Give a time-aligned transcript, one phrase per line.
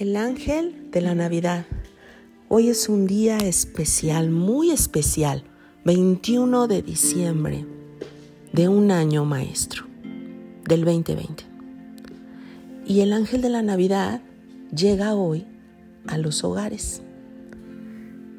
[0.00, 1.66] El ángel de la Navidad.
[2.48, 5.44] Hoy es un día especial, muy especial,
[5.84, 7.66] 21 de diciembre
[8.50, 9.84] de un año maestro,
[10.66, 11.44] del 2020.
[12.86, 14.22] Y el ángel de la Navidad
[14.74, 15.46] llega hoy
[16.06, 17.02] a los hogares.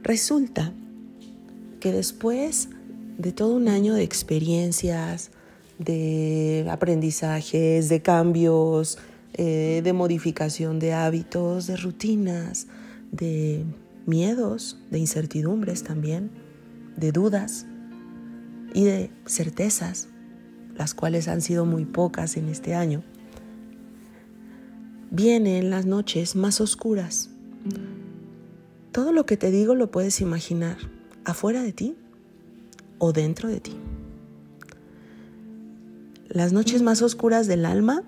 [0.02, 0.74] Resulta
[1.80, 2.70] que después
[3.20, 5.30] de todo un año de experiencias,
[5.78, 8.98] de aprendizajes, de cambios,
[9.34, 12.68] eh, de modificación de hábitos, de rutinas,
[13.12, 13.66] de
[14.06, 16.32] miedos, de incertidumbres también,
[16.98, 17.66] de dudas
[18.74, 20.10] y de certezas,
[20.76, 23.04] las cuales han sido muy pocas en este año.
[25.10, 27.30] Vienen las noches más oscuras.
[28.92, 30.78] Todo lo que te digo lo puedes imaginar
[31.26, 31.96] afuera de ti
[32.98, 33.76] o dentro de ti.
[36.28, 38.04] Las noches más oscuras del alma,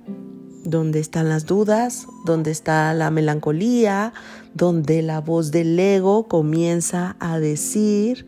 [0.63, 4.13] donde están las dudas, donde está la melancolía,
[4.54, 8.26] donde la voz del ego comienza a decir,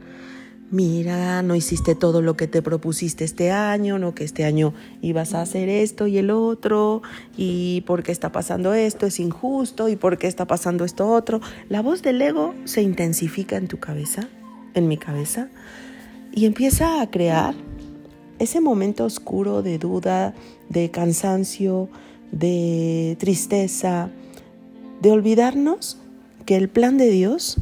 [0.72, 5.34] mira, no hiciste todo lo que te propusiste este año, no que este año ibas
[5.34, 7.02] a hacer esto y el otro,
[7.38, 11.40] y por qué está pasando esto, es injusto, y por qué está pasando esto otro.
[11.70, 14.28] La voz del ego se intensifica en tu cabeza,
[14.74, 15.50] en mi cabeza,
[16.34, 17.56] y empieza a crear
[18.40, 20.34] ese momento oscuro de duda,
[20.68, 21.90] de cansancio,
[22.32, 24.10] de tristeza,
[25.02, 25.98] de olvidarnos
[26.46, 27.58] que el plan de Dios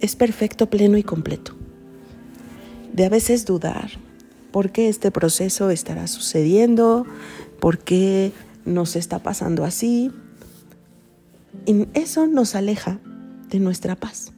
[0.00, 1.54] es perfecto, pleno y completo.
[2.92, 3.90] De a veces dudar
[4.50, 7.06] por qué este proceso estará sucediendo,
[7.60, 8.32] por qué
[8.64, 10.10] nos está pasando así.
[11.66, 12.98] Y eso nos aleja
[13.48, 14.32] de nuestra paz.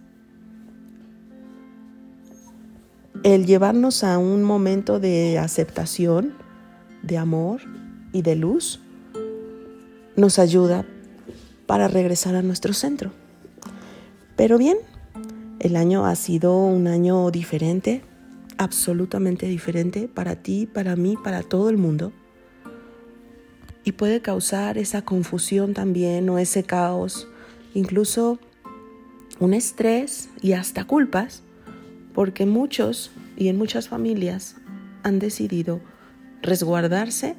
[3.23, 6.35] el llevarnos a un momento de aceptación,
[7.03, 7.61] de amor
[8.13, 8.81] y de luz,
[10.17, 10.85] nos ayuda
[11.67, 13.13] para regresar a nuestro centro.
[14.37, 14.77] Pero bien,
[15.61, 18.03] el año ha sido un año diferente,
[18.59, 22.13] absolutamente diferente para ti, para mí, para todo el mundo.
[23.85, 27.29] Y puede causar esa confusión también o ese caos,
[27.75, 28.39] incluso
[29.41, 31.43] un estrés y hasta culpas
[32.15, 34.57] porque muchos y en muchas familias
[35.03, 35.81] han decidido
[36.43, 37.37] resguardarse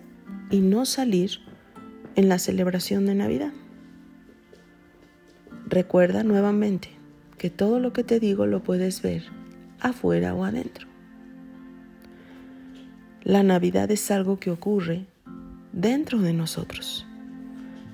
[0.50, 1.40] y no salir
[2.16, 3.54] en la celebración de Navidad.
[5.68, 6.90] Recuerda nuevamente
[7.38, 9.24] que todo lo que te digo lo puedes ver
[9.80, 10.88] afuera o adentro.
[13.24, 15.06] La Navidad es algo que ocurre
[15.72, 17.08] dentro de nosotros.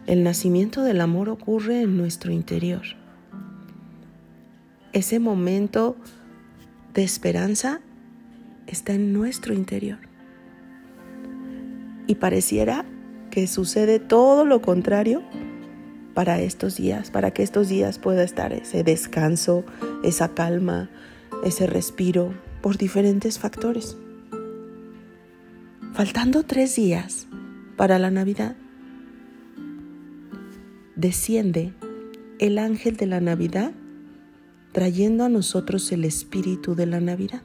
[0.08, 2.82] El nacimiento del amor ocurre en nuestro interior.
[4.92, 5.96] Ese momento
[6.94, 7.80] de esperanza
[8.66, 10.00] está en nuestro interior.
[12.08, 12.86] Y pareciera
[13.30, 15.24] que sucede todo lo contrario
[16.14, 19.64] para estos días, para que estos días pueda estar ese descanso,
[20.04, 20.90] esa calma,
[21.44, 23.98] ese respiro, por diferentes factores.
[25.94, 27.28] Faltando tres días
[27.78, 28.56] para la Navidad,
[30.96, 31.74] desciende
[32.40, 33.72] el ángel de la Navidad
[34.72, 37.42] trayendo a nosotros el espíritu de la Navidad.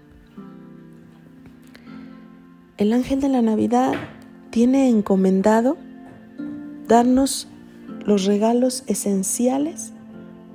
[2.77, 3.95] El ángel de la Navidad
[4.54, 5.76] tiene encomendado
[6.87, 7.48] darnos
[8.06, 9.92] los regalos esenciales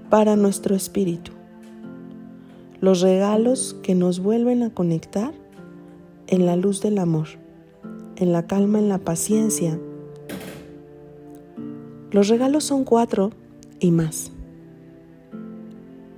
[0.09, 1.33] para nuestro espíritu,
[2.79, 5.33] los regalos que nos vuelven a conectar
[6.27, 7.27] en la luz del amor,
[8.15, 9.77] en la calma, en la paciencia.
[12.11, 13.31] Los regalos son cuatro
[13.81, 14.31] y más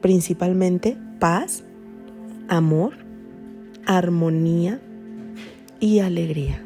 [0.01, 1.63] principalmente paz,
[2.47, 2.93] amor,
[3.87, 4.79] armonía
[5.79, 6.63] y alegría.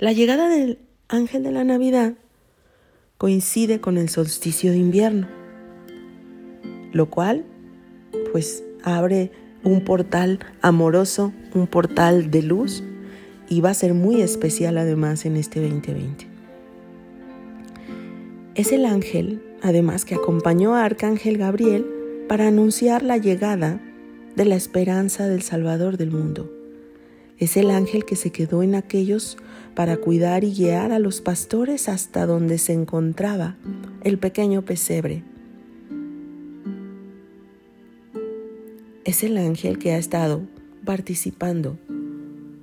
[0.00, 0.78] La llegada del
[1.08, 2.14] ángel de la Navidad
[3.16, 5.26] coincide con el solsticio de invierno,
[6.92, 7.44] lo cual
[8.30, 9.32] pues abre
[9.64, 12.84] un portal amoroso, un portal de luz
[13.48, 16.28] y va a ser muy especial además en este 2020.
[18.54, 21.84] Es el ángel además que acompañó a Arcángel Gabriel
[22.28, 23.80] para anunciar la llegada
[24.36, 26.57] de la esperanza del Salvador del mundo.
[27.38, 29.38] Es el ángel que se quedó en aquellos
[29.76, 33.56] para cuidar y guiar a los pastores hasta donde se encontraba
[34.02, 35.22] el pequeño pesebre.
[39.04, 40.42] Es el ángel que ha estado
[40.84, 41.78] participando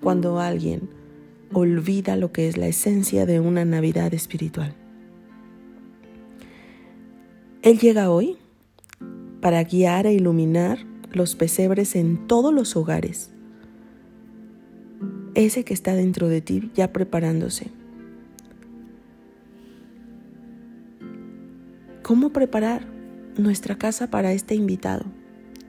[0.02, 0.90] cuando alguien
[1.54, 4.76] olvida lo que es la esencia de una Navidad espiritual.
[7.62, 8.38] Él llega hoy
[9.40, 10.80] para guiar e iluminar
[11.12, 13.32] los pesebres en todos los hogares.
[15.36, 17.72] Ese que está dentro de ti ya preparándose.
[22.06, 22.86] cómo preparar
[23.36, 25.06] nuestra casa para este invitado.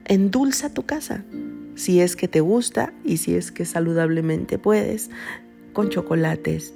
[0.05, 1.25] Endulza tu casa,
[1.77, 5.11] si es que te gusta y si es que saludablemente puedes,
[5.73, 6.75] con chocolates,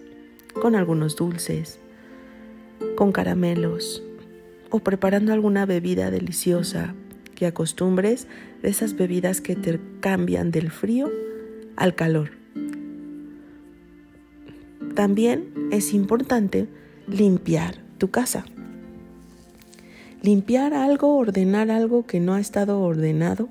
[0.55, 1.79] con algunos dulces,
[2.97, 4.03] con caramelos
[4.71, 6.95] o preparando alguna bebida deliciosa
[7.35, 8.29] que acostumbres
[8.63, 11.11] de esas bebidas que te cambian del frío
[11.77, 12.40] al calor.
[14.95, 16.69] También es importante
[17.07, 18.45] limpiar tu casa.
[20.23, 23.49] Limpiar algo, ordenar algo que no ha estado ordenado.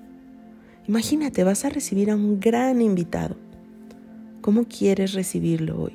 [0.88, 3.38] Imagínate, vas a recibir a un gran invitado.
[4.42, 5.94] ¿Cómo quieres recibirlo hoy?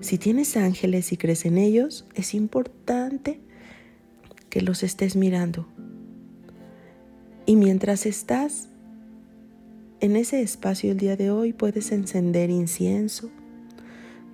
[0.00, 3.40] Si tienes ángeles y crees en ellos, es importante
[4.50, 5.66] que los estés mirando.
[7.46, 8.68] Y mientras estás
[10.00, 13.30] en ese espacio el día de hoy, puedes encender incienso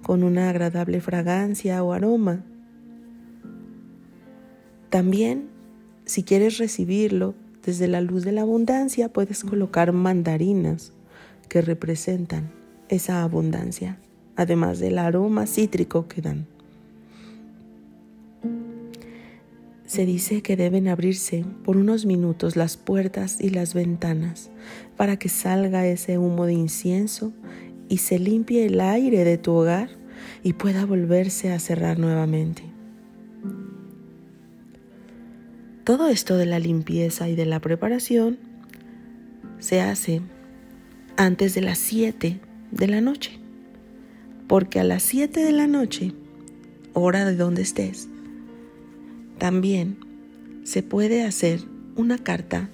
[0.06, 2.44] con una agradable fragancia o aroma.
[4.88, 5.48] También,
[6.04, 10.92] si quieres recibirlo desde la luz de la abundancia, puedes colocar mandarinas
[11.48, 12.52] que representan
[12.88, 13.98] esa abundancia,
[14.36, 16.46] además del aroma cítrico que dan.
[19.86, 24.50] Se dice que deben abrirse por unos minutos las puertas y las ventanas
[24.96, 27.32] para que salga ese humo de incienso
[27.88, 29.90] y se limpie el aire de tu hogar
[30.42, 32.62] y pueda volverse a cerrar nuevamente.
[35.84, 38.38] Todo esto de la limpieza y de la preparación
[39.58, 40.20] se hace
[41.16, 42.40] antes de las 7
[42.72, 43.38] de la noche,
[44.48, 46.12] porque a las 7 de la noche,
[46.92, 48.08] hora de donde estés,
[49.38, 49.98] también
[50.64, 51.60] se puede hacer
[51.94, 52.68] una carta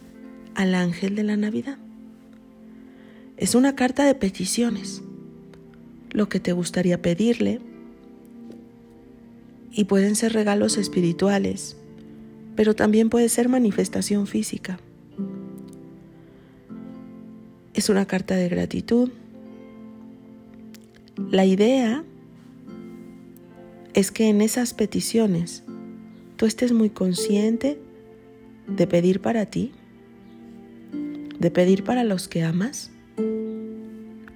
[0.55, 1.79] al ángel de la Navidad.
[3.43, 5.03] Es una carta de peticiones,
[6.13, 7.59] lo que te gustaría pedirle,
[9.73, 11.77] y pueden ser regalos espirituales,
[12.55, 14.79] pero también puede ser manifestación física.
[17.75, 19.11] Es una carta de gratitud.
[21.29, 22.05] La idea
[23.93, 25.65] es que en esas peticiones
[26.37, 27.77] tú estés muy consciente
[28.69, 29.73] de pedir para ti,
[31.41, 32.92] de pedir para los que amas,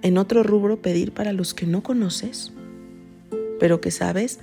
[0.07, 2.53] en otro rubro pedir para los que no conoces,
[3.59, 4.39] pero que sabes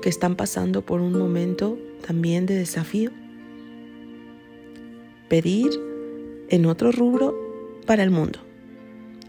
[0.00, 1.76] que están pasando por un momento
[2.06, 3.10] también de desafío.
[5.28, 5.68] Pedir
[6.48, 7.36] en otro rubro
[7.84, 8.38] para el mundo.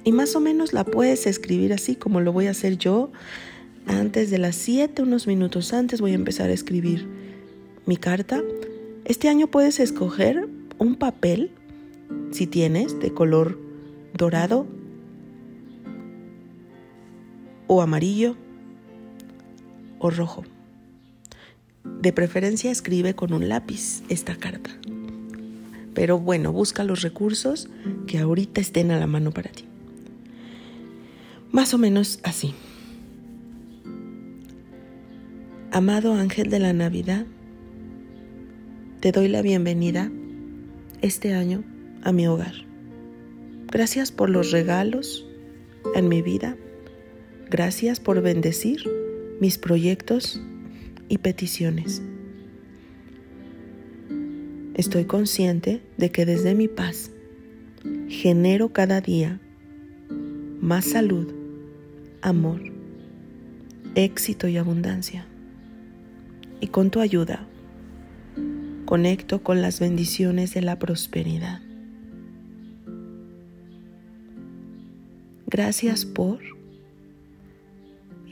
[0.05, 3.11] Y más o menos la puedes escribir así como lo voy a hacer yo.
[3.85, 7.05] Antes de las 7, unos minutos antes, voy a empezar a escribir
[7.85, 8.41] mi carta.
[9.03, 10.47] Este año puedes escoger
[10.77, 11.51] un papel,
[12.31, 13.59] si tienes, de color
[14.13, 14.78] dorado
[17.69, 18.35] o amarillo
[19.99, 20.43] o rojo.
[22.01, 24.71] De preferencia escribe con un lápiz esta carta.
[25.93, 27.69] Pero bueno, busca los recursos
[28.07, 29.65] que ahorita estén a la mano para ti.
[31.51, 32.55] Más o menos así.
[35.71, 37.27] Amado ángel de la Navidad,
[38.99, 40.11] te doy la bienvenida
[41.01, 41.63] este año
[42.01, 42.53] a mi hogar.
[43.67, 45.27] Gracias por los regalos
[45.93, 46.57] en mi vida.
[47.49, 48.83] Gracias por bendecir
[49.39, 50.39] mis proyectos
[51.07, 52.03] y peticiones.
[54.75, 57.09] Estoy consciente de que desde mi paz
[58.07, 59.39] genero cada día
[60.61, 61.33] más salud,
[62.21, 62.61] amor,
[63.95, 65.25] éxito y abundancia.
[66.61, 67.47] Y con tu ayuda
[68.85, 71.61] conecto con las bendiciones de la prosperidad.
[75.47, 76.58] Gracias por...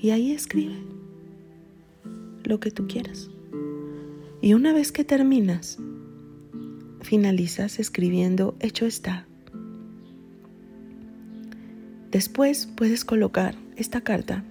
[0.07, 0.77] Y ahí escribe
[2.45, 3.29] lo que tú quieras.
[4.41, 5.79] Y una vez que terminas,
[7.01, 9.27] finalizas escribiendo hecho está.
[12.09, 14.45] Después puedes colocar esta carta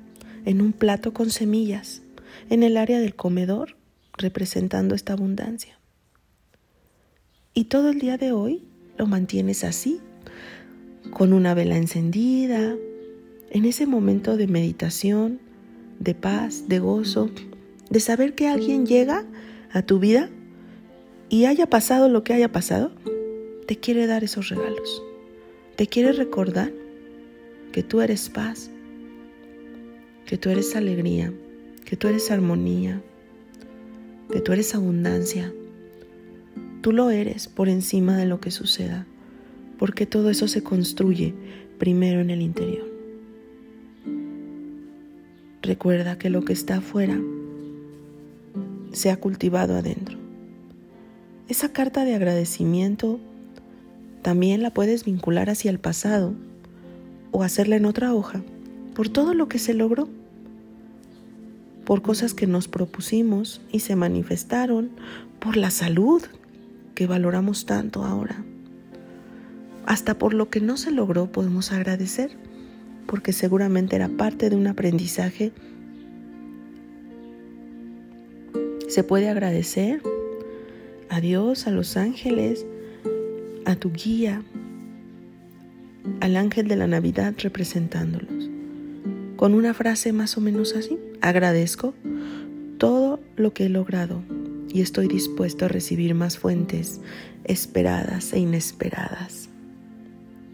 [0.44, 2.02] en un plato con semillas
[2.50, 3.76] en el área del comedor
[4.18, 5.78] representando esta abundancia.
[7.54, 8.62] Y todo el día de hoy
[8.98, 10.00] lo mantienes así,
[11.14, 12.76] con una vela encendida,
[13.50, 15.45] en ese momento de meditación,
[15.98, 17.30] de paz, de gozo,
[17.90, 19.24] de saber que alguien llega
[19.72, 20.30] a tu vida
[21.28, 22.92] y haya pasado lo que haya pasado,
[23.66, 25.02] te quiere dar esos regalos.
[25.76, 26.72] Te quiere recordar
[27.72, 28.70] que tú eres paz,
[30.24, 31.32] que tú eres alegría,
[31.84, 33.02] que tú eres armonía,
[34.30, 35.52] que tú eres abundancia,
[36.86, 39.08] Tú lo eres por encima de lo que suceda,
[39.76, 41.34] porque todo eso se construye
[41.78, 42.95] primero en el interior.
[45.62, 47.18] Recuerda que lo que está afuera
[48.92, 50.16] se ha cultivado adentro.
[51.48, 53.20] Esa carta de agradecimiento
[54.22, 56.34] también la puedes vincular hacia el pasado
[57.30, 58.42] o hacerla en otra hoja
[58.96, 60.08] por todo lo que se logró,
[61.84, 64.90] por cosas que nos propusimos y se manifestaron,
[65.38, 66.22] por la salud
[66.94, 68.42] que valoramos tanto ahora.
[69.84, 72.38] Hasta por lo que no se logró podemos agradecer,
[73.06, 75.52] porque seguramente era parte de un aprendizaje.
[78.88, 80.02] Se puede agradecer
[81.08, 82.66] a Dios, a los ángeles,
[83.64, 84.42] a tu guía,
[86.20, 88.50] al ángel de la Navidad representándolos,
[89.36, 91.94] con una frase más o menos así, agradezco
[92.78, 94.22] todo lo que he logrado
[94.72, 97.00] y estoy dispuesto a recibir más fuentes
[97.44, 99.48] esperadas e inesperadas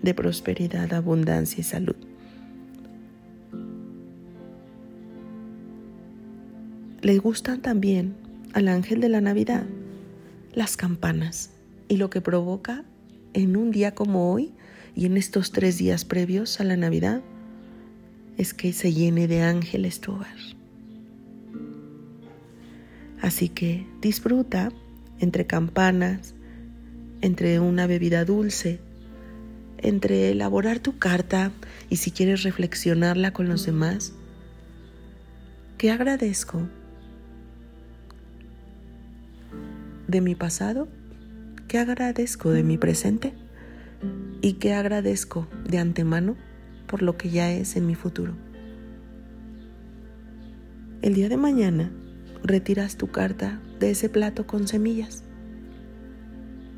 [0.02, 2.11] de prosperidad, abundancia y salud.
[7.02, 8.14] Le gustan también
[8.52, 9.64] al ángel de la Navidad
[10.54, 11.50] las campanas
[11.88, 12.84] y lo que provoca
[13.32, 14.52] en un día como hoy
[14.94, 17.20] y en estos tres días previos a la Navidad
[18.36, 20.36] es que se llene de ángeles tu hogar.
[23.20, 24.70] Así que disfruta
[25.18, 26.36] entre campanas,
[27.20, 28.78] entre una bebida dulce,
[29.78, 31.50] entre elaborar tu carta
[31.90, 34.12] y si quieres reflexionarla con los demás.
[35.78, 36.68] ¿Qué agradezco
[40.12, 40.86] de mi pasado?
[41.66, 43.34] ¿Qué agradezco de mi presente?
[44.40, 46.36] y que agradezco de antemano
[46.86, 48.34] por lo que ya es en mi futuro.
[51.00, 51.90] El día de mañana
[52.42, 55.24] retiras tu carta de ese plato con semillas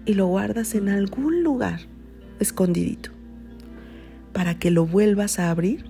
[0.07, 1.81] y lo guardas en algún lugar
[2.39, 3.11] escondidito
[4.33, 5.87] para que lo vuelvas a abrir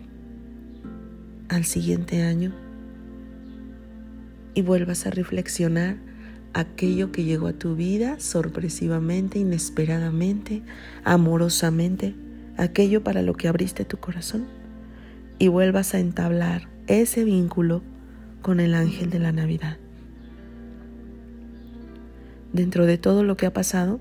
[1.48, 2.52] al siguiente año
[4.54, 5.96] y vuelvas a reflexionar
[6.54, 10.62] aquello que llegó a tu vida sorpresivamente, inesperadamente,
[11.02, 12.14] amorosamente,
[12.56, 14.46] aquello para lo que abriste tu corazón
[15.38, 17.82] y vuelvas a entablar ese vínculo
[18.40, 19.78] con el ángel de la Navidad.
[22.52, 23.98] Dentro de todo lo que ha pasado,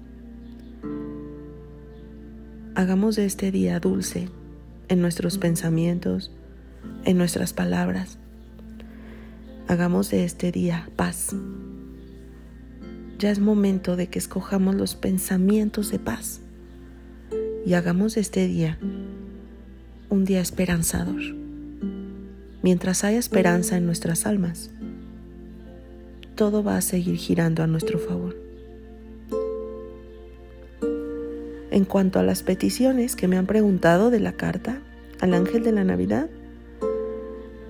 [2.75, 4.29] hagamos de este día dulce
[4.89, 6.31] en nuestros pensamientos,
[7.03, 8.19] en nuestras palabras.
[9.67, 11.36] Hagamos de este día paz
[13.23, 16.41] ya es momento de que escojamos los pensamientos de paz
[17.65, 18.77] y hagamos este día
[20.09, 21.21] un día esperanzador.
[22.63, 24.71] Mientras haya esperanza en nuestras almas,
[26.35, 28.35] todo va a seguir girando a nuestro favor.
[31.71, 34.81] En cuanto a las peticiones que me han preguntado de la carta
[35.21, 36.29] al ángel de la Navidad,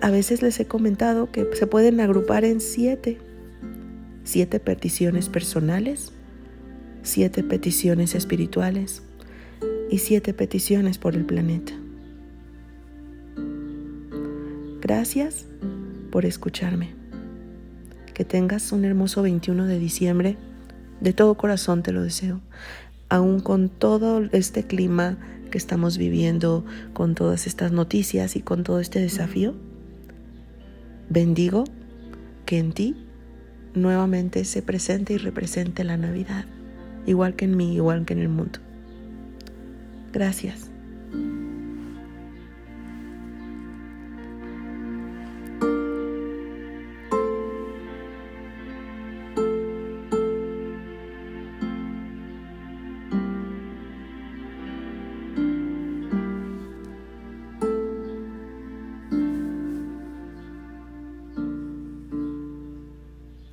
[0.02, 3.20] a veces les he comentado que se pueden agrupar en siete
[4.24, 6.12] siete peticiones personales,
[7.02, 9.04] siete peticiones espirituales
[9.90, 11.74] y siete peticiones por el planeta.
[14.82, 15.46] Gracias
[16.12, 16.94] por escucharme.
[18.14, 20.38] Que tengas un hermoso 21 de diciembre.
[21.00, 22.42] De todo corazón te lo deseo.
[23.10, 25.18] Aún con todo este clima
[25.52, 29.54] que estamos viviendo, con todas estas noticias y con todo este desafío,
[31.10, 31.64] bendigo
[32.46, 32.96] que en ti
[33.76, 36.46] nuevamente se presente y represente la Navidad,
[37.06, 38.60] igual que en mí, igual que en el mundo.
[40.12, 40.73] Gracias.